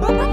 [0.00, 0.29] Bye-bye.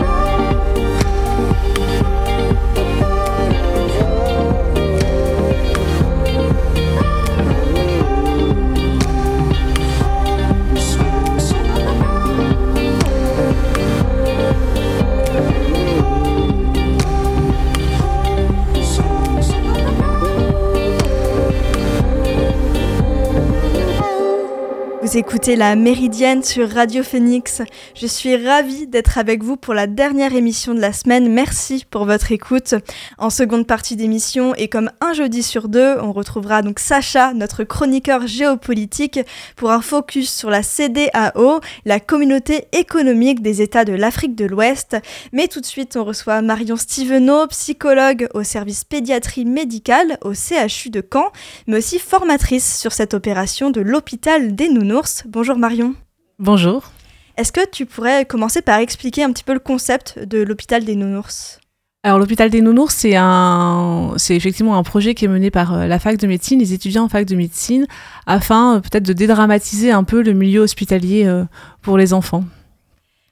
[25.18, 27.64] Écoutez la Méridienne sur Radio Phoenix.
[27.96, 31.34] Je suis ravie d'être avec vous pour la dernière émission de la semaine.
[31.34, 32.76] Merci pour votre écoute.
[33.18, 37.64] En seconde partie d'émission, et comme un jeudi sur deux, on retrouvera donc Sacha, notre
[37.64, 39.20] chroniqueur géopolitique,
[39.56, 44.98] pour un focus sur la CDAO, la communauté économique des États de l'Afrique de l'Ouest.
[45.34, 50.92] Mais tout de suite, on reçoit Marion Stiveno, psychologue au service pédiatrie médicale au CHU
[50.92, 51.32] de Caen,
[51.66, 55.96] mais aussi formatrice sur cette opération de l'hôpital des Nounours Bonjour Marion.
[56.40, 56.92] Bonjour.
[57.38, 60.96] Est-ce que tu pourrais commencer par expliquer un petit peu le concept de l'hôpital des
[60.96, 61.60] nounours?
[62.04, 65.88] Alors l'hôpital des nounours, c'est un, c'est effectivement un projet qui est mené par euh,
[65.88, 67.86] la fac de médecine, les étudiants en fac de médecine,
[68.26, 71.44] afin euh, peut-être de dédramatiser un peu le milieu hospitalier euh,
[71.82, 72.44] pour les enfants.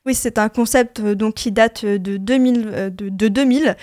[0.07, 3.75] Oui, c'est un concept euh, donc, qui date euh, de 2000, euh, de, 2000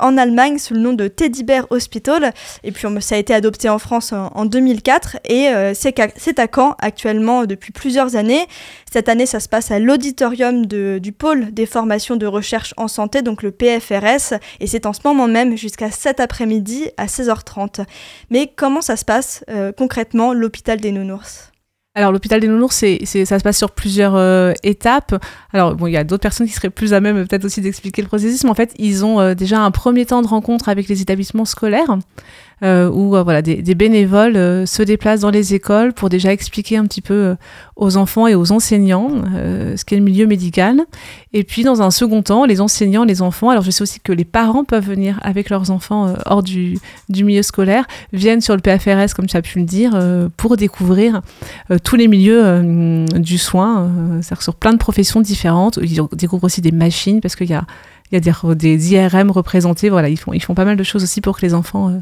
[0.00, 2.32] en Allemagne sous le nom de Teddy Bear Hospital.
[2.64, 7.44] Et puis ça a été adopté en France en, 2004 et c'est à Caen actuellement
[7.44, 8.46] depuis plusieurs années.
[8.90, 13.22] Cette année, ça se passe à l'auditorium du pôle des formations de recherche en santé,
[13.22, 17.84] donc le PFRS, et c'est en ce moment même jusqu'à cet après-midi à 16h30.
[18.30, 19.44] Mais comment ça se passe
[19.76, 21.52] concrètement l'hôpital des nounours?
[21.98, 25.20] Alors l'hôpital des nounours, c'est, ça se passe sur plusieurs euh, étapes.
[25.52, 28.02] Alors bon, il y a d'autres personnes qui seraient plus à même peut-être aussi d'expliquer
[28.02, 30.86] le processus, mais en fait, ils ont euh, déjà un premier temps de rencontre avec
[30.86, 31.96] les établissements scolaires euh,
[32.62, 36.84] où euh, voilà, des, bénévoles euh, se déplacent dans les écoles pour déjà expliquer un
[36.84, 37.36] petit peu
[37.76, 39.22] aux enfants et aux enseignants
[39.76, 40.84] ce qu'est le milieu médical.
[41.32, 44.12] Et puis dans un second temps, les enseignants, les enfants, alors je sais aussi que
[44.12, 46.78] les parents peuvent venir avec leurs enfants hors du,
[47.08, 49.98] du, milieu scolaire, viennent sur le PFRS, comme tu as pu le dire,
[50.36, 51.20] pour découvrir
[51.84, 53.90] tous les milieux du soin,
[54.20, 55.78] c'est-à-dire sur plein de professions différentes.
[55.82, 57.64] Ils découvrent aussi des machines parce qu'il y a
[58.10, 59.90] y a des, des, IRM représentés.
[59.90, 61.92] Voilà, ils font, ils font pas mal de choses aussi pour que les enfants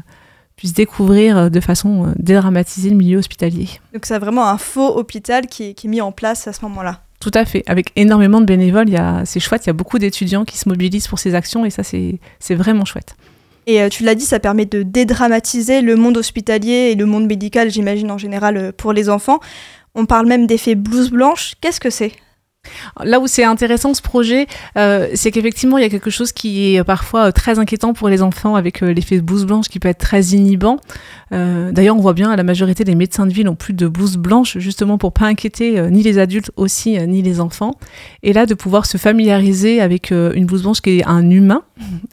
[0.57, 3.69] puissent découvrir euh, de façon euh, dédramatisée le milieu hospitalier.
[3.93, 6.99] Donc c'est vraiment un faux hôpital qui est, mis en place à ce moment-là.
[7.21, 8.89] Tout à fait, avec énormément de bénévoles,
[9.25, 11.81] c'est chouette, il y a beaucoup d'étudiants qui se mobilisent pour ces actions et ça
[11.83, 13.15] c'est vraiment chouette.
[13.65, 17.25] Et euh, tu l'as dit, ça permet de dédramatiser le monde hospitalier et le monde
[17.25, 19.39] médical, j'imagine en général pour les enfants.
[19.95, 21.53] On parle même d'effet blouse blanche.
[21.59, 22.13] Qu'est-ce que c'est?
[23.03, 24.47] Là où c'est intéressant ce projet,
[24.77, 28.09] euh, c'est qu'effectivement il y a quelque chose qui est parfois euh, très inquiétant pour
[28.09, 30.77] les enfants avec euh, l'effet de blouse blanche qui peut être très inhibant.
[31.29, 34.57] D'ailleurs on voit bien la majorité des médecins de ville ont plus de blouse blanche
[34.59, 37.73] justement pour pas inquiéter ni les adultes aussi ni les enfants.
[38.23, 41.63] Et là de pouvoir se familiariser avec une blouse blanche qui est un humain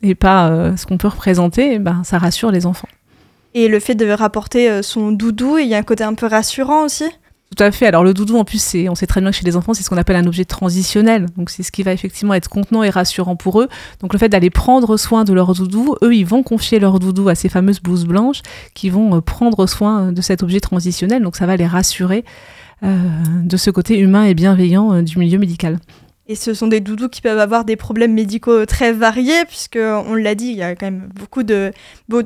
[0.02, 2.88] et pas ce qu'on peut représenter, eh ben, ça rassure les enfants.
[3.54, 6.84] Et le fait de rapporter son doudou, il y a un côté un peu rassurant
[6.84, 7.04] aussi?
[7.54, 7.86] Tout à fait.
[7.86, 9.82] Alors le doudou, en plus, c'est, on sait très bien que chez les enfants, c'est
[9.82, 11.26] ce qu'on appelle un objet transitionnel.
[11.36, 13.68] Donc c'est ce qui va effectivement être contenant et rassurant pour eux.
[14.00, 17.28] Donc le fait d'aller prendre soin de leur doudou, eux, ils vont confier leur doudou
[17.28, 18.42] à ces fameuses blouses blanches
[18.74, 21.22] qui vont euh, prendre soin de cet objet transitionnel.
[21.22, 22.24] Donc ça va les rassurer
[22.82, 22.98] euh,
[23.44, 25.78] de ce côté humain et bienveillant euh, du milieu médical.
[26.26, 30.14] Et ce sont des doudous qui peuvent avoir des problèmes médicaux très variés, puisque on
[30.14, 31.70] l'a dit, il y a quand même beaucoup de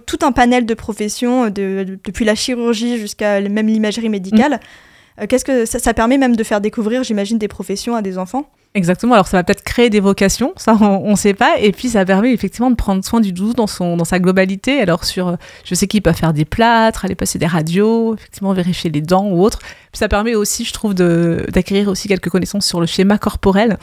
[0.06, 4.53] tout un panel de professions, depuis la chirurgie jusqu'à même l'imagerie médicale.
[4.53, 4.88] Mmh.
[5.21, 8.51] Euh, qu'est-ce que ça, permet même de faire découvrir, j'imagine, des professions à des enfants?
[8.75, 9.15] Exactement.
[9.15, 11.59] Alors, ça va peut-être créer des vocations, ça, on ne sait pas.
[11.59, 14.81] Et puis, ça permet effectivement de prendre soin du doudou dans, son, dans sa globalité.
[14.81, 18.91] Alors, sur, je sais qu'il peut faire des plâtres, aller passer des radios, effectivement, vérifier
[18.91, 19.59] les dents ou autre.
[19.59, 23.79] Puis, ça permet aussi, je trouve, d'acquérir aussi quelques connaissances sur le schéma corporel.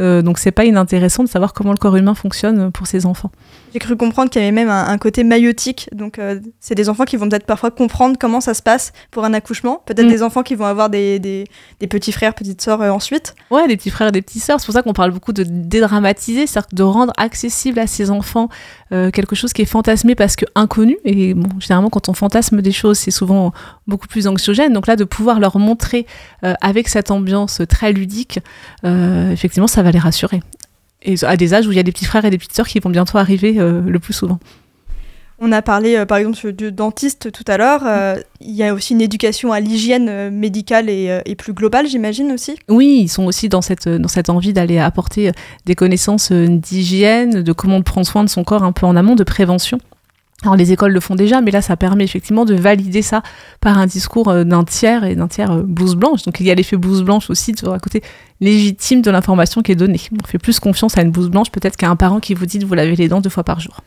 [0.00, 3.30] Euh, donc, c'est pas inintéressant de savoir comment le corps humain fonctionne pour ces enfants.
[3.72, 5.88] J'ai cru comprendre qu'il y avait même un, côté maïotique.
[5.92, 9.24] Donc, euh, c'est des enfants qui vont peut-être parfois comprendre comment ça se passe pour
[9.24, 9.80] un accouchement.
[9.86, 10.10] Peut-être mm.
[10.10, 11.46] des enfants qui vont avoir des, des,
[11.86, 13.34] petits frères, petites sœurs euh, ensuite.
[13.50, 14.60] Ouais, des petits frères et des petites sœurs.
[14.60, 18.48] C'est pour ça qu'on parle beaucoup de dédramatiser, c'est-à-dire de rendre accessible à ces enfants
[18.92, 20.98] euh, quelque chose qui est fantasmé parce que inconnu.
[21.04, 23.52] Et généralement, quand on fantasme des choses, c'est souvent
[23.86, 24.72] beaucoup plus anxiogène.
[24.72, 26.06] Donc là, de pouvoir leur montrer
[26.60, 28.40] avec cette ambiance très ludique,
[28.84, 30.42] effectivement, ça va les rassurer
[31.04, 32.66] et à des âges où il y a des petits frères et des petites sœurs
[32.66, 34.38] qui vont bientôt arriver euh, le plus souvent.
[35.40, 37.82] On a parlé euh, par exemple de dentiste tout à l'heure.
[37.86, 42.56] Euh, il y a aussi une éducation à l'hygiène médicale et, plus globale, j'imagine aussi.
[42.68, 45.32] Oui, ils sont aussi dans cette, dans cette envie d'aller apporter
[45.66, 49.24] des connaissances d'hygiène, de comment prendre soin de son corps un peu en amont, de
[49.24, 49.78] prévention.
[50.44, 53.22] Alors les écoles le font déjà, mais là ça permet effectivement de valider ça
[53.60, 56.22] par un discours euh, d'un tiers et d'un tiers euh, blouse blanche.
[56.24, 58.02] Donc il y a l'effet blouse blanche aussi de un côté
[58.40, 60.00] légitime de l'information qui est donnée.
[60.22, 62.58] On fait plus confiance à une blouse blanche peut-être qu'à un parent qui vous dit
[62.58, 63.80] de vous laver les dents deux fois par jour.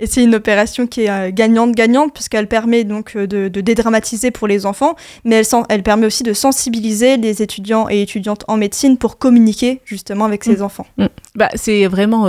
[0.00, 4.66] Et c'est une opération qui est euh, gagnante-gagnante puisqu'elle permet donc de, dédramatiser pour les
[4.66, 9.18] enfants, mais elle, elle, permet aussi de sensibiliser les étudiants et étudiantes en médecine pour
[9.18, 10.62] communiquer justement avec ces mmh.
[10.62, 10.86] enfants.
[10.96, 11.06] Mmh.
[11.34, 12.26] Bah, c'est vraiment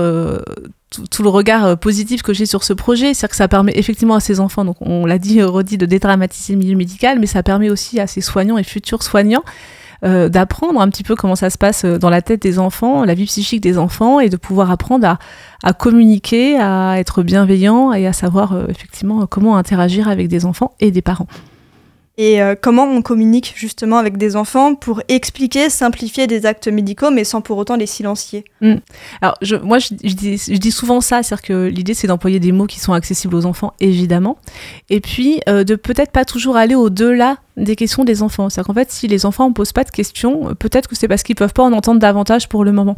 [0.89, 4.15] tout, le regard euh, positif que j'ai sur ce projet, c'est que ça permet effectivement
[4.15, 7.43] à ces enfants, donc on l'a dit, redit, de dédramatiser le milieu médical, mais ça
[7.43, 9.43] permet aussi à ces soignants et futurs soignants
[10.03, 13.03] euh, d'apprendre un petit peu comment ça se passe euh, dans la tête des enfants,
[13.03, 15.17] la vie psychique des enfants, et de pouvoir apprendre
[15.63, 20.91] à, communiquer, à être bienveillant et à savoir effectivement comment interagir avec des enfants et
[20.91, 21.27] des parents
[22.19, 27.11] et euh, comment on communique justement avec des enfants pour expliquer, simplifier des actes médicaux,
[27.11, 28.43] mais sans pour autant les silencier?
[28.59, 28.75] Mm.
[29.21, 32.51] Alors, je, moi, je, dis, je, dis, souvent ça, c'est-à-dire que l'idée, c'est d'employer des
[32.51, 34.37] mots qui sont accessibles aux enfants, évidemment,
[34.89, 38.49] et puis euh, de peut-être pas toujours aller au-delà des questions des enfants.
[38.49, 41.23] C'est-à-dire qu'en fait, si les enfants ne posent pas de questions, peut-être que c'est parce
[41.23, 42.95] qu'ils peuvent pas en entendre davantage pour le moment.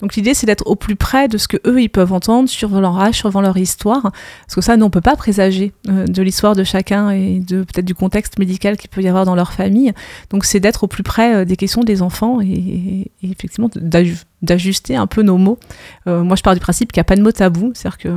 [0.00, 2.80] Donc l'idée, c'est d'être au plus près de ce que eux ils peuvent entendre sur
[2.80, 6.22] leur âge, sur leur histoire, parce que ça, nous on peut pas présager euh, de
[6.22, 9.52] l'histoire de chacun et de peut-être du contexte médical qu'il peut y avoir dans leur
[9.52, 9.92] famille.
[10.30, 13.70] Donc c'est d'être au plus près euh, des questions des enfants et, effectivement
[14.44, 15.58] d'ajuster un peu nos mots.
[16.06, 18.10] Euh, moi, je pars du principe qu'il n'y a pas de mots tabous, c'est-à-dire que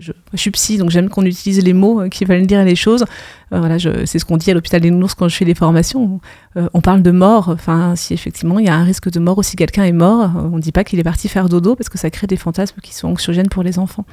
[0.00, 3.04] je, suis psy, donc j'aime qu'on utilise les mots euh, qui veulent dire les choses.
[3.52, 6.20] Euh, voilà, c'est ce qu'on dit à l'hôpital des nounours quand je fais les formations.
[6.56, 7.48] Euh, on parle de mort.
[7.48, 10.30] Enfin, si effectivement il y a un risque de mort ou si quelqu'un est mort,
[10.36, 12.80] on ne dit pas qu'il est parti faire dodo parce que ça crée des fantasmes
[12.82, 14.04] qui sont anxiogènes pour les enfants.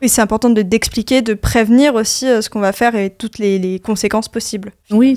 [0.00, 3.78] Oui, c'est important d'expliquer, de, prévenir aussi ce qu'on va faire et toutes les, les
[3.78, 4.72] conséquences possibles.
[4.90, 5.16] Oui,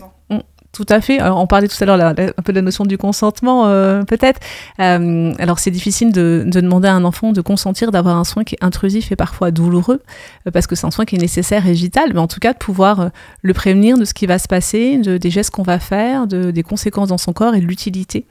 [0.76, 1.22] tout à fait.
[1.24, 4.42] On parlait tout à l'heure un peu de la notion du consentement, euh, peut-être.
[4.80, 8.56] Euh, alors, c'est difficile de, demander à un enfant de consentir d'avoir un soin qui
[8.56, 10.02] est intrusif et parfois douloureux,
[10.46, 12.52] euh, parce que c'est un soin qui est nécessaire et vital, mais en tout cas
[12.52, 13.12] de pouvoir
[13.42, 16.52] le prévenir de ce qui va se passer, de, des gestes qu'on va faire, de,
[16.52, 18.26] des conséquences dans son corps et de l'utilité.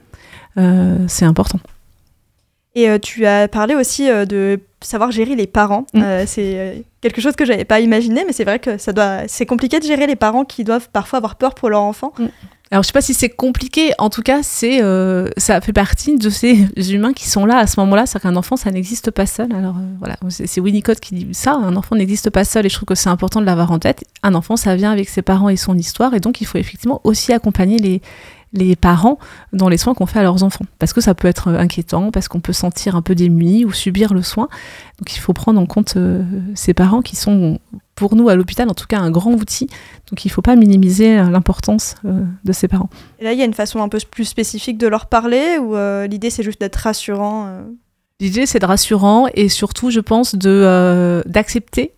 [1.09, 1.59] c'est important.
[2.75, 5.87] Et euh, tu as parlé aussi euh, de savoir gérer les parents.
[5.95, 6.03] Mm.
[6.03, 9.47] Euh, c'est quelque chose que j'avais pas imaginé, mais c'est vrai que ça doit, c'est
[9.47, 12.13] compliqué de gérer les parents qui doivent parfois avoir peur pour leur enfant.
[12.19, 12.27] Mm.
[12.71, 14.81] Alors je sais pas si c'est compliqué, en tout cas c'est
[15.37, 18.57] ça fait partie de ces humains qui sont là à ce moment-là, c'est qu'un enfant
[18.57, 19.55] ça n'existe pas seul.
[19.55, 22.87] Alors voilà, c'est Winnicott qui dit ça, un enfant n'existe pas seul et je trouve
[22.87, 24.03] que c'est important de l'avoir en tête.
[24.25, 27.01] Un enfant ça vient avec ses parents et son histoire et donc il faut effectivement
[27.05, 28.01] aussi accompagner les
[28.55, 29.19] les parents
[29.53, 30.65] dans les soins qu'on fait à leurs enfants.
[30.79, 34.15] Parce que ça peut être inquiétant, parce qu'on peut sentir un peu démuni ou subir
[34.15, 34.49] le soin.
[34.99, 36.23] Donc il faut prendre en compte euh,
[36.55, 37.59] ces parents qui sont
[37.97, 39.67] pour nous à l'hôpital en tout cas un grand outil.
[40.09, 42.89] Donc il ne faut pas minimiser euh, l'importance euh, de ces parents.
[43.19, 45.75] Et là, il y a une façon un peu plus spécifique de leur parler ou
[46.09, 47.49] l'idée c'est juste d'être rassurant
[48.21, 51.93] L'idée c'est de rassurant et surtout je pense d'accepter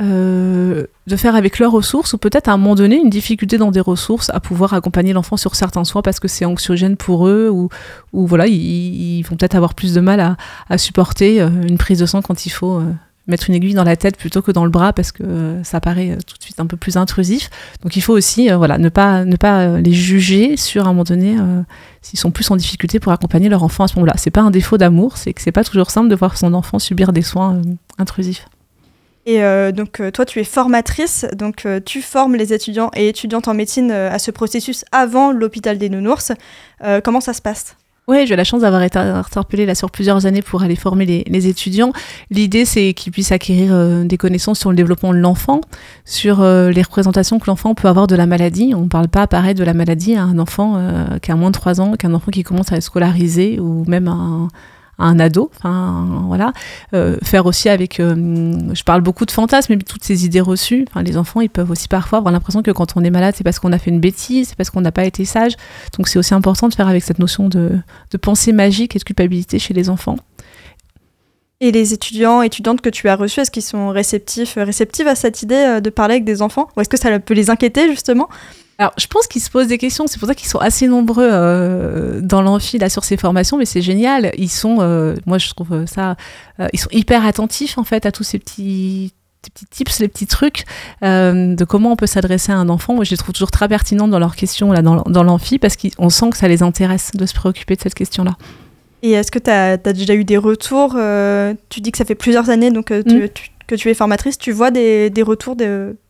[0.00, 3.70] euh, de faire avec leurs ressources ou peut-être à un moment donné une difficulté dans
[3.70, 7.50] des ressources à pouvoir accompagner l'enfant sur certains soins parce que c'est anxiogène pour eux
[7.50, 7.68] ou,
[8.12, 10.36] voilà ils, vont peut-être avoir plus de mal
[10.70, 12.84] à, supporter euh, une prise de sang quand il faut euh,
[13.26, 16.16] mettre une aiguille dans la tête plutôt que dans le bras parce que ça paraît
[16.26, 17.50] tout de suite un peu plus intrusif.
[17.82, 21.36] Donc il faut aussi voilà ne pas ne pas les juger sur un moment donné
[22.00, 24.14] s'ils sont plus en difficulté pour accompagner leur enfant à ce moment-là.
[24.16, 26.78] C'est pas un défaut d'amour c'est que c'est pas toujours simple de voir son enfant
[26.78, 27.60] subir des soins
[27.98, 28.46] intrusifs
[29.26, 33.08] et euh, donc, euh, toi, tu es formatrice, donc euh, tu formes les étudiants et
[33.08, 36.32] étudiantes en médecine à ce processus avant l'hôpital des nounours.
[37.04, 37.76] comment ça se passe?
[38.08, 41.46] Oui, j'ai la chance d'avoir été interpellée là sur plusieurs années pour aller former les,
[41.46, 41.92] étudiants.
[42.30, 45.60] L'idée, c'est qu'ils puissent acquérir des connaissances sur le développement de l'enfant,
[46.04, 48.72] sur les représentations que l'enfant peut avoir de la maladie.
[48.74, 50.82] On ne parle pas, pareil, de la maladie à un enfant
[51.22, 54.08] qui a moins de 3 ans qu'un enfant qui commence à être scolarisé ou même
[54.08, 54.48] à un
[55.00, 55.50] un ado.
[55.56, 56.52] Enfin, voilà.
[56.94, 58.00] Euh, faire aussi avec.
[58.00, 58.14] Euh,
[58.74, 60.84] je parle beaucoup de fantasmes, mais toutes ces idées reçues.
[60.88, 63.44] Enfin, les enfants, ils peuvent aussi parfois avoir l'impression que quand on est malade, c'est
[63.44, 65.54] parce qu'on a fait une bêtise, c'est parce qu'on n'a pas été sage.
[65.96, 67.80] Donc, c'est aussi important de faire avec cette notion de,
[68.20, 70.16] pensée magique et de culpabilité chez les enfants.
[71.62, 75.42] Et les étudiants, étudiantes que tu as reçus, est-ce qu'ils sont réceptifs, réceptifs à cette
[75.42, 76.68] idée de parler avec des enfants?
[76.76, 78.30] Ou est-ce que ça peut les inquiéter justement?
[78.80, 80.06] Alors, je pense qu'ils se posent des questions.
[80.06, 83.66] C'est pour ça qu'ils sont assez nombreux euh, dans l'amphi là sur ces formations, mais
[83.66, 84.32] c'est génial.
[84.38, 86.16] Ils sont, euh, moi, je trouve ça,
[86.60, 90.26] euh, ils sont hyper attentifs en fait à tous ces petits petits tips, les petits
[90.26, 90.64] trucs
[91.02, 92.94] de comment on peut s'adresser à un enfant.
[92.94, 95.76] Moi, je les trouve toujours très pertinents dans leurs questions là, dans, dans l'amphi parce
[95.76, 98.32] qu'on sent que ça les intéresse de se préoccuper de cette question-là.
[99.02, 100.96] Et est-ce que tu as, déjà eu des retours
[101.68, 103.28] Tu dis que ça fait plusieurs années, donc tu, mm
[103.70, 105.54] que tu es formatrice, tu vois des, des retours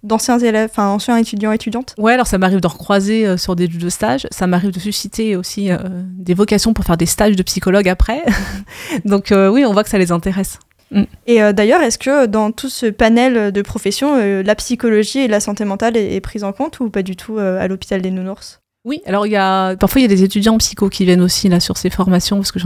[0.02, 1.95] d'anciens élèves, enfin anciens étudiants, étudiantes?
[1.99, 4.81] Ouais, alors ça m'arrive de recroiser euh, sur des lieux de stage, ça m'arrive de
[4.81, 5.76] susciter aussi euh,
[6.17, 8.25] des vocations pour faire des stages de psychologue après.
[9.05, 10.59] Donc euh, oui, on voit que ça les intéresse.
[10.90, 11.02] Mm.
[11.26, 15.64] Et d'ailleurs, est-ce que dans tout ce panel de professions, la psychologie et la santé
[15.64, 18.61] mentale est, prise en compte ou pas du tout à l'hôpital des nounours?
[18.85, 21.49] Oui, alors il y a parfois il y a des étudiants psycho qui viennent aussi
[21.49, 22.59] là sur ces formations parce que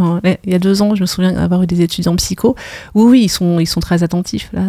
[0.45, 2.55] il y a deux ans je me souviens d'avoir eu des étudiants psycho.
[2.95, 4.63] Oui oui ils sont ils sont très attentifs là.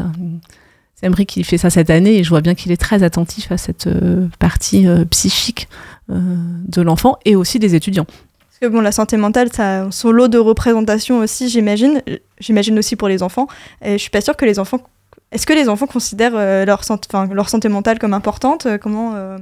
[0.95, 3.51] C'est Emery qui fait ça cette année et je vois bien qu'il est très attentif
[3.51, 3.89] à cette
[4.39, 5.67] partie psychique
[6.07, 8.07] de l'enfant et aussi des étudiants.
[8.55, 12.01] Parce que bon, la santé mentale, ça a son lot de représentation aussi, j'imagine.
[12.39, 13.47] J'imagine aussi pour les enfants.
[13.83, 14.79] Et je suis pas sûre que les enfants.
[15.33, 16.81] Est-ce que les enfants considèrent euh, leur,
[17.33, 18.65] leur santé mentale comme importante?
[18.65, 19.37] Euh, Comment euh?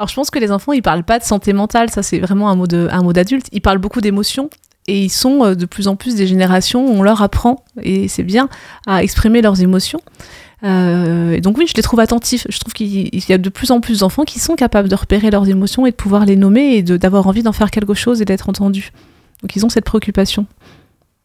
[0.00, 1.90] Alors je pense que les enfants, ils parlent pas de santé mentale.
[1.90, 3.48] Ça, c'est vraiment un mot de, d'adulte.
[3.52, 4.48] Ils parlent beaucoup d'émotions.
[4.88, 8.22] Et ils sont de plus en plus des générations où on leur apprend, et c'est
[8.22, 8.48] bien,
[8.86, 10.00] à exprimer leurs émotions.
[10.64, 12.46] Euh, donc oui, je les trouve attentifs.
[12.48, 15.30] Je trouve qu'il y a de plus en plus d'enfants qui sont capables de repérer
[15.30, 18.24] leurs émotions et de pouvoir les nommer et d'avoir envie d'en faire quelque chose et
[18.24, 18.90] d'être entendus.
[19.42, 20.46] Donc ils ont cette préoccupation.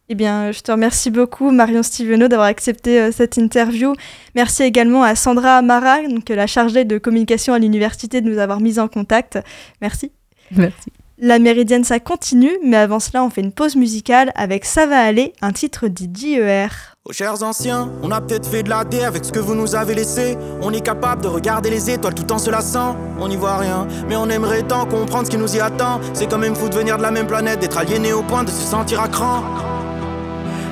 [0.08, 3.94] Eh bien, je te remercie beaucoup, Marion Stiveno, d'avoir accepté euh, cette interview.
[4.36, 8.60] Merci également à Sandra Amara, donc, la chargée de communication à l'université, de nous avoir
[8.60, 9.40] mis en contact.
[9.82, 10.12] Merci.
[10.52, 10.92] Merci.
[11.18, 15.00] La Méridienne, ça continue, mais avant cela, on fait une pause musicale avec Ça va
[15.00, 16.70] aller, un titre dit JER.
[17.06, 19.76] Aux chers anciens, on a peut-être fait de la D avec ce que vous nous
[19.76, 20.38] avez laissé.
[20.62, 22.98] On est capable de regarder les étoiles tout en se lassant.
[23.20, 26.02] On n'y voit rien, mais on aimerait tant comprendre ce qui nous y attend.
[26.14, 28.50] C'est quand même fou de venir de la même planète, d'être aliéné au point de
[28.50, 29.44] se sentir à cran.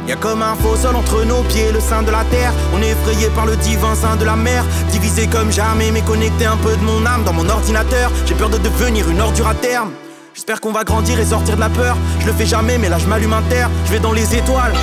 [0.07, 2.51] Y'a comme un faux sol entre nos pieds, le sein de la terre.
[2.75, 4.65] On est effrayé par le divin sein de la mer.
[4.91, 8.11] Divisé comme jamais, mais connecté un peu de mon âme dans mon ordinateur.
[8.25, 9.91] J'ai peur de devenir une ordure à terme.
[10.33, 11.95] J'espère qu'on va grandir et sortir de la peur.
[12.19, 13.69] Je le fais jamais, mais là je m'allume un terre.
[13.85, 14.73] Je vais dans les étoiles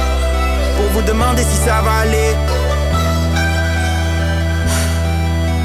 [0.77, 2.35] pour vous demander si ça va aller.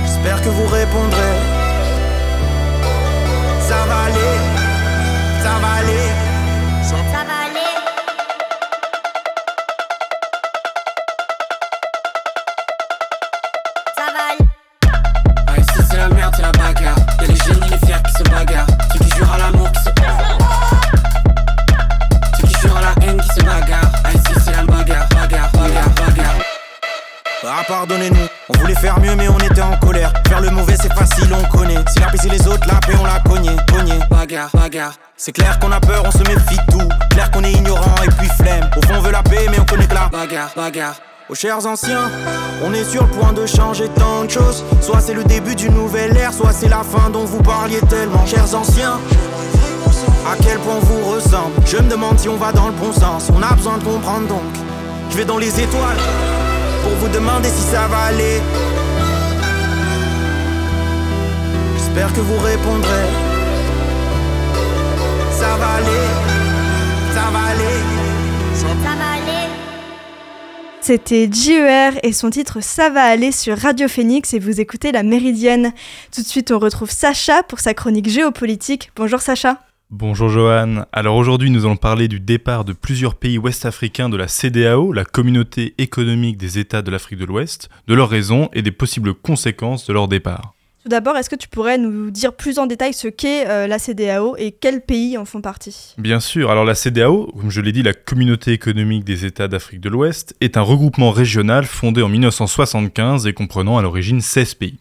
[0.06, 1.36] J'espère que vous répondrez.
[3.62, 4.65] Ça va aller,
[35.26, 36.88] C'est clair qu'on a peur, on se méfie de tout.
[37.10, 38.70] Clair qu'on est ignorant et puis flemme.
[38.78, 40.98] Au fond, on veut la paix, mais on connaît que la bagarre, bagarre.
[41.30, 42.12] Aux chers anciens,
[42.64, 44.64] on est sur le point de changer tant de choses.
[44.82, 48.24] Soit c'est le début d'une nouvelle ère, soit c'est la fin dont vous parliez tellement.
[48.28, 49.00] Chers anciens,
[50.32, 51.56] à quel point vous ressemble?
[51.66, 53.32] Je me demande si on va dans le bon sens.
[53.36, 54.54] On a besoin de comprendre donc.
[55.10, 55.98] Je vais dans les étoiles
[56.84, 58.44] pour vous demander si ça va aller.
[61.78, 63.25] J'espère que vous répondrez.
[65.38, 66.08] Ça va aller,
[67.14, 67.78] ça va aller,
[68.54, 69.50] ça va aller.
[70.80, 75.04] C'était JER et son titre Ça va aller sur Radio Phoenix et vous écoutez La
[75.04, 75.74] Méridienne.
[76.14, 78.92] Tout de suite, on retrouve Sacha pour sa chronique géopolitique.
[78.96, 79.60] Bonjour Sacha.
[79.90, 80.86] Bonjour Johan.
[80.94, 85.04] Alors aujourd'hui, nous allons parler du départ de plusieurs pays ouest-africains de la CDAO, la
[85.04, 89.86] communauté économique des États de l'Afrique de l'Ouest, de leurs raisons et des possibles conséquences
[89.86, 90.55] de leur départ.
[90.86, 93.80] Tout d'abord, est-ce que tu pourrais nous dire plus en détail ce qu'est euh, la
[93.80, 95.96] CDAO et quels pays en font partie?
[95.98, 96.52] Bien sûr.
[96.52, 100.36] Alors la CDAO, comme je l'ai dit, la Communauté économique des États d'Afrique de l'Ouest,
[100.42, 104.78] est un regroupement régional fondé en 1975 et comprenant à l'origine 16 pays.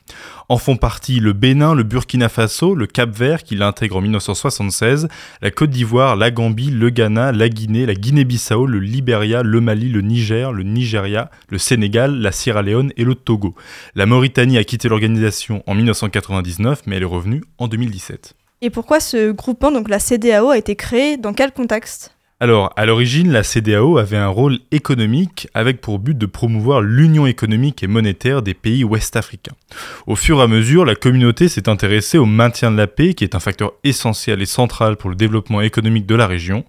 [0.48, 5.08] En font partie le Bénin, le Burkina Faso, le Cap-Vert qui l'intègre en 1976,
[5.40, 9.88] la Côte d'Ivoire, la Gambie, le Ghana, la Guinée, la Guinée-Bissau, le Libéria, le Mali,
[9.88, 13.54] le Niger, le Nigeria, le Sénégal, la Sierra Leone et le Togo.
[13.94, 18.34] La Mauritanie a quitté l'organisation en 1999 mais elle est revenue en 2017.
[18.60, 21.16] Et pourquoi ce groupement, donc la CDAO, a été créé?
[21.16, 22.14] Dans quel contexte?
[22.41, 27.26] Alors, à l'origine, la CDAO avait un rôle économique avec pour but de promouvoir l'union
[27.26, 29.55] économique et monétaire des pays ouest-africains.
[30.09, 33.23] Au fur et à mesure, la communauté s'est intéressée au maintien de la paix, qui
[33.23, 36.64] est un facteur essentiel et central pour le développement économique de la région.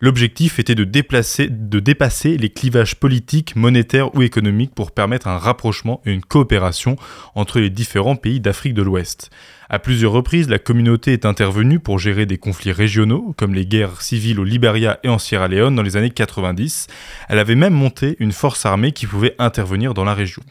[0.00, 5.38] L'objectif était de, déplacer, de dépasser les clivages politiques, monétaires ou économiques pour permettre un
[5.38, 6.96] rapprochement et une coopération
[7.34, 9.30] entre les différents pays d'Afrique de l'Ouest.
[9.74, 14.02] À plusieurs reprises, la communauté est intervenue pour gérer des conflits régionaux, comme les guerres
[14.02, 16.88] civiles au Liberia et en Sierra Leone dans les années 90.
[17.30, 20.42] Elle avait même monté une force armée qui pouvait intervenir dans la région.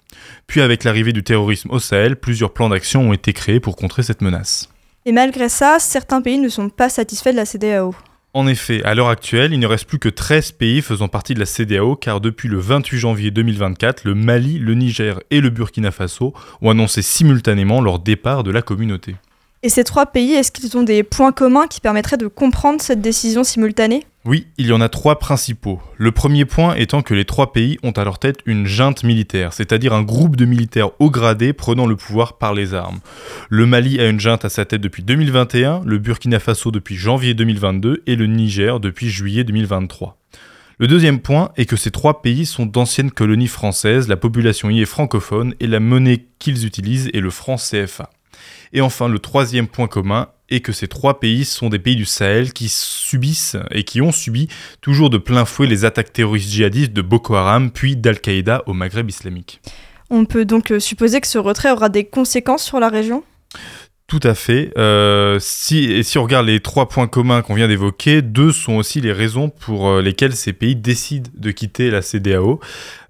[0.48, 4.02] Puis avec l'arrivée du terrorisme au Sahel, plusieurs plans d'action ont été créés pour contrer
[4.02, 4.70] cette menace.
[5.06, 7.94] Et malgré ça, certains pays ne sont pas satisfaits de la CDAO.
[8.34, 11.40] En effet, à l'heure actuelle, il ne reste plus que 13 pays faisant partie de
[11.40, 15.92] la CDAO car depuis le 28 janvier 2024, le Mali, le Niger et le Burkina
[15.92, 19.18] Faso ont annoncé simultanément leur départ de la communauté.
[19.64, 23.02] Et ces trois pays, est-ce qu'ils ont des points communs qui permettraient de comprendre cette
[23.02, 24.06] décision simultanée?
[24.24, 25.82] Oui, il y en a trois principaux.
[25.98, 29.52] Le premier point étant que les trois pays ont à leur tête une junte militaire,
[29.52, 33.00] c'est-à-dire un groupe de militaires haut gradés prenant le pouvoir par les armes.
[33.50, 37.34] Le Mali a une junte à sa tête depuis 2021, le Burkina Faso depuis janvier
[37.34, 40.20] 2022 et le Niger depuis juillet 2023.
[40.78, 44.82] Le deuxième point est que ces trois pays sont d'anciennes colonies françaises, la population y
[44.82, 48.12] est francophone et la monnaie qu'ils utilisent est le franc CFA.
[48.74, 52.06] Et enfin, le troisième point commun et que ces trois pays sont des pays du
[52.06, 54.50] Sahel qui subissent et qui ont subi
[54.82, 59.10] toujours de plein fouet les attaques terroristes djihadistes de Boko Haram puis d'Al-Qaïda au Maghreb
[59.10, 59.62] islamique.
[60.10, 63.24] On peut donc euh, supposer que ce retrait aura des conséquences sur la région?
[64.12, 64.74] Tout à fait.
[64.78, 69.14] Euh, si, on regarde les trois points communs qu'on vient d'évoquer, deux sont aussi les
[69.14, 72.60] raisons pour euh, lesquelles ces pays décident de quitter la CDAO.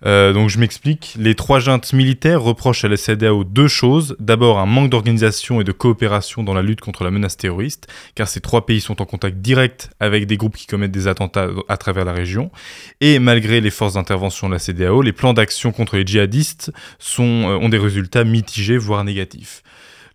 [0.05, 1.15] Euh, donc je m'explique.
[1.17, 4.15] Les trois juntes militaires reprochent à la CDAO deux choses.
[4.19, 8.27] D'abord un manque d'organisation et de coopération dans la lutte contre la menace terroriste, car
[8.27, 11.77] ces trois pays sont en contact direct avec des groupes qui commettent des attentats à
[11.77, 12.51] travers la région.
[12.99, 16.71] Et malgré les forces d'intervention de la CDAO, les plans d'action contre les djihadistes
[17.17, 19.63] ont des résultats mitigés, voire négatifs.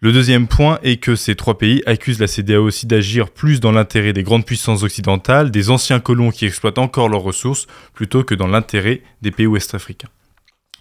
[0.02, 3.72] Le deuxième point est que ces trois pays accusent la CDAO aussi d'agir plus dans
[3.72, 8.34] l'intérêt des grandes puissances occidentales, des anciens colons qui exploitent encore leurs ressources, plutôt que
[8.34, 10.08] dans l'intérêt des pays ouest-africains.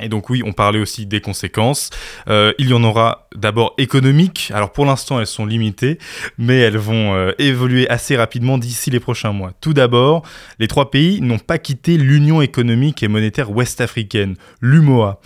[0.02, 1.90] Et donc oui, on parlait aussi des conséquences.
[2.28, 4.52] Euh, il y en aura d'abord économiques.
[4.54, 6.00] Alors pour l'instant, elles sont limitées,
[6.38, 9.54] mais elles vont euh, évoluer assez rapidement d'ici les prochains mois.
[9.62, 10.24] Tout d'abord,
[10.60, 15.22] les trois pays n'ont pas quitté l'Union économique et monétaire ouest-africaine, l'UMOA,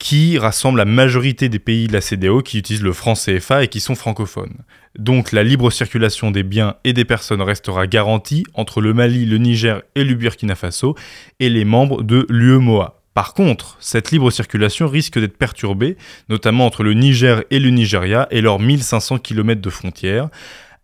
[0.00, 3.68] qui rassemble la majorité des pays de la CDO qui utilisent le franc CFA et
[3.68, 4.56] qui sont francophones.
[4.98, 9.36] Donc la libre circulation des biens et des personnes restera garantie entre le Mali, le
[9.36, 10.96] Niger et le Burkina Faso
[11.38, 13.02] et les membres de l'UEMOA.
[13.12, 15.98] Par contre, cette libre circulation risque d'être perturbée,
[16.30, 20.30] notamment entre le Niger et le Nigeria et leurs 1500 km de frontières,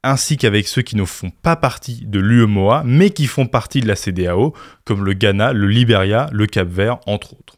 [0.02, 3.88] ainsi qu'avec ceux qui ne font pas partie de l'UEMOA, mais qui font partie de
[3.88, 4.52] la CDAO,
[4.84, 7.56] comme le Ghana, le Liberia, le Cap-Vert, entre autres.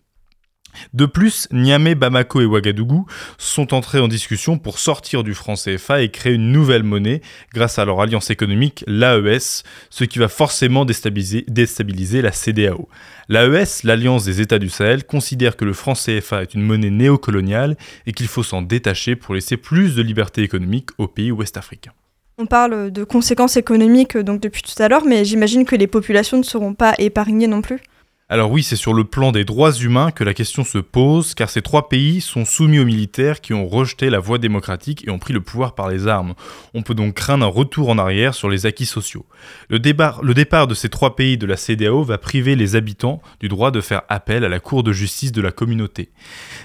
[0.95, 3.07] De plus, Niamey, Bamako et Ouagadougou
[3.39, 7.21] sont entrés en discussion pour sortir du franc CFA et créer une nouvelle monnaie
[7.53, 12.89] grâce à leur alliance économique, l'AES, ce qui va forcément déstabiliser, la CDAO.
[13.29, 17.77] L'AES, l'Alliance des États du Sahel, considère que le franc CFA est une monnaie néocoloniale
[18.07, 21.93] et qu'il faut s'en détacher pour laisser plus de liberté économique aux pays ouest-africains.
[22.41, 26.39] On parle de conséquences économiques donc depuis tout à l'heure, mais j'imagine que les populations
[26.39, 27.81] ne seront pas épargnées non plus.
[28.31, 31.49] Alors oui, c'est sur le plan des droits humains que la question se pose, car
[31.49, 35.19] ces trois pays sont soumis aux militaires qui ont rejeté la voie démocratique et ont
[35.19, 36.35] pris le pouvoir par les armes.
[36.75, 39.25] On peut donc craindre un retour en arrière sur les acquis sociaux.
[39.71, 40.21] Le, départ,
[40.67, 44.03] de ces trois pays de la CDAO va priver les habitants du droit de faire
[44.11, 46.11] appel à la Cour de justice de la communauté.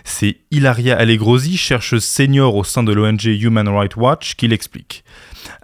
[0.04, 5.06] C'est Hilaria Allegrosi, chercheuse senior au sein de l'ONG Human Rights Watch, qui l'explique.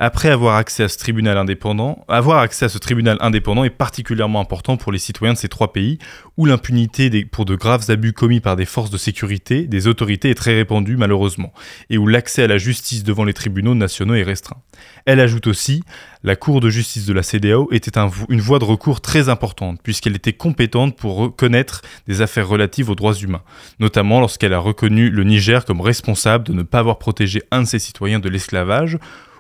[0.01, 4.39] Après avoir accès à ce tribunal indépendant, avoir accès à ce tribunal indépendant est particulièrement
[4.39, 5.99] important pour les citoyens de ces trois pays
[6.38, 10.35] où l'impunité pour de graves abus commis par des forces de sécurité, des autorités est
[10.35, 11.51] très répandue malheureusement,
[11.89, 14.62] et où l'accès à la justice devant les tribunaux nationaux est restreint.
[15.05, 15.83] Elle ajoute aussi,
[16.23, 20.15] la Cour de justice de la CDAO était une voie de recours très importante, puisqu'elle
[20.15, 23.43] était compétente pour reconnaître des affaires relatives aux droits humains,
[23.81, 27.67] notamment lorsqu'elle a reconnu le Niger comme responsable de ne pas avoir protégé un de
[27.67, 28.97] ses citoyens de l'esclavage,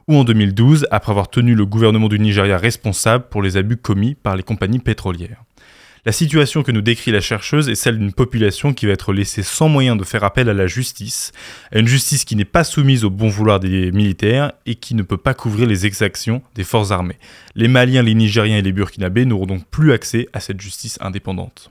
[0.09, 4.15] ou en 2012, après avoir tenu le gouvernement du Nigeria responsable pour les abus commis
[4.15, 5.43] par les compagnies pétrolières.
[6.03, 9.43] La situation que nous décrit la chercheuse est celle d'une population qui va être laissée
[9.43, 11.31] sans moyen de faire appel à la justice,
[11.71, 15.03] à une justice qui n'est pas soumise au bon vouloir des militaires et qui ne
[15.03, 17.17] peut pas couvrir les exactions des forces armées.
[17.53, 21.69] Les Maliens, les Nigériens et les Burkinabés n'auront donc plus accès à cette justice indépendante.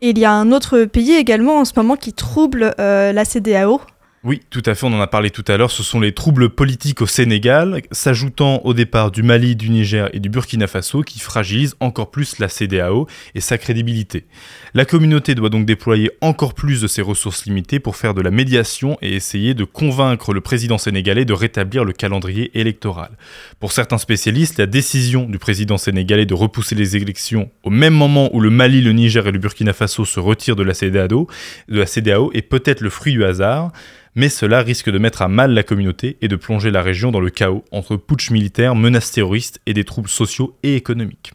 [0.00, 3.80] Il y a un autre pays également en ce moment qui trouble euh, la CDAO,
[4.22, 6.50] oui, tout à fait, on en a parlé tout à l'heure, ce sont les troubles
[6.50, 11.20] politiques au Sénégal, s'ajoutant au départ du Mali, du Niger et du Burkina Faso, qui
[11.20, 14.26] fragilisent encore plus la CDAO et sa crédibilité.
[14.74, 18.30] La communauté doit donc déployer encore plus de ses ressources limitées pour faire de la
[18.30, 23.16] médiation et essayer de convaincre le président sénégalais de rétablir le calendrier électoral.
[23.58, 28.28] Pour certains spécialistes, la décision du président sénégalais de repousser les élections au même moment
[28.34, 31.26] où le Mali, le Niger et le Burkina Faso se retirent de la CDAO,
[32.34, 33.72] est peut-être le fruit du hasard,
[34.14, 37.20] mais cela risque de mettre à mal la communauté et de plonger la région dans
[37.20, 41.32] le chaos entre putsch militaire, menaces terroristes et des troubles sociaux et économiques.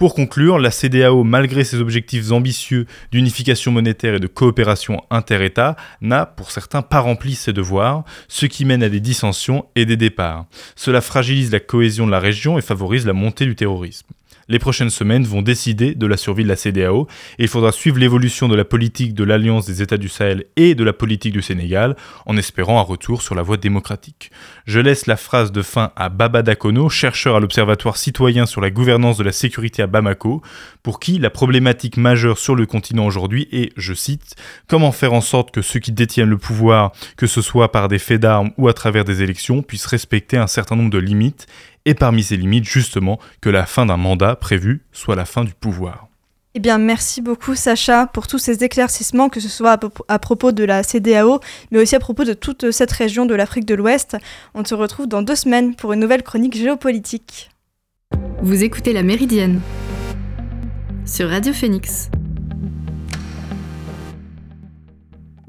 [0.00, 6.24] Pour conclure, la CDAO, malgré ses objectifs ambitieux d'unification monétaire et de coopération inter-États, n'a
[6.24, 10.46] pour certains pas rempli ses devoirs, ce qui mène à des dissensions et des départs.
[10.74, 14.06] Cela fragilise la cohésion de la région et favorise la montée du terrorisme.
[14.50, 17.06] Les prochaines semaines vont décider de la survie de la CDAO
[17.38, 20.74] et il faudra suivre l'évolution de la politique de l'Alliance des États du Sahel et
[20.74, 21.94] de la politique du Sénégal
[22.26, 24.32] en espérant un retour sur la voie démocratique.
[24.66, 28.70] Je laisse la phrase de fin à Baba Dakono, chercheur à l'Observatoire citoyen sur la
[28.70, 30.42] gouvernance de la sécurité à Bamako,
[30.82, 34.34] pour qui la problématique majeure sur le continent aujourd'hui est, je cite,
[34.66, 38.00] comment faire en sorte que ceux qui détiennent le pouvoir, que ce soit par des
[38.00, 41.46] faits d'armes ou à travers des élections, puissent respecter un certain nombre de limites
[41.84, 45.54] et parmi ces limites justement que la fin d'un mandat prévu soit la fin du
[45.54, 46.08] pouvoir.
[46.54, 50.64] Eh bien, merci beaucoup Sacha pour tous ces éclaircissements, que ce soit à, propos de
[50.64, 51.38] la CDAO,
[51.70, 54.16] mais aussi à propos de toute cette région de l'Afrique de l'Ouest.
[54.54, 57.50] On se retrouve dans deux semaines pour une nouvelle chronique géopolitique.
[58.42, 59.60] Vous écoutez La Méridienne
[61.06, 62.10] sur Radio Phoenix.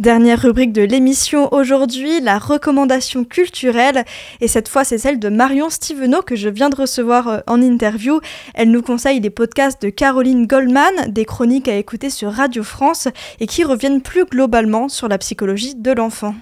[0.01, 4.03] Dernière rubrique de l'émission aujourd'hui, la recommandation culturelle.
[4.39, 7.61] Et cette fois, c'est celle de Marion Stevenot que je viens de recevoir euh, en
[7.61, 8.19] interview.
[8.55, 13.09] Elle nous conseille les podcasts de Caroline Goldman, des chroniques à écouter sur Radio France
[13.39, 16.33] et qui reviennent plus globalement sur la psychologie de l'enfant.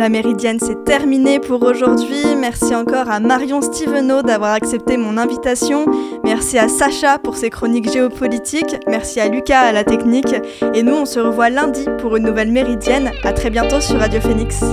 [0.00, 2.34] La Méridienne, c'est terminé pour aujourd'hui.
[2.34, 5.84] Merci encore à Marion Stevenot d'avoir accepté mon invitation.
[6.24, 8.76] Merci à Sacha pour ses chroniques géopolitiques.
[8.88, 10.34] Merci à Lucas à la technique.
[10.72, 13.12] Et nous, on se revoit lundi pour une nouvelle Méridienne.
[13.24, 14.64] À très bientôt sur Radio Phoenix.